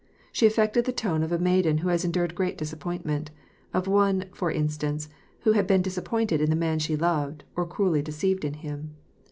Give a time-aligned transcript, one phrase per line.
[0.31, 3.29] She affected the tone of a maiden who has endured great disappointment,—
[3.71, 5.09] of one, for instance,
[5.41, 8.95] who had been disappointed in the man she loved, or cruelly deceived in him.